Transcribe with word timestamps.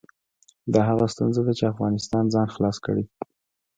دا 0.73 0.81
هغه 0.89 1.05
ستونزه 1.13 1.41
ده 1.47 1.53
چې 1.59 1.71
افغانستان 1.73 2.23
ځان 2.33 2.47
خلاص 2.55 2.77
کړي. 2.85 3.05